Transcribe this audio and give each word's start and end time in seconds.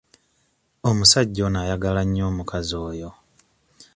Omusajja 0.89 1.41
ono 1.47 1.57
ayagala 1.63 2.01
nnyo 2.05 2.23
omukazi 2.31 2.75
oyo. 2.89 3.09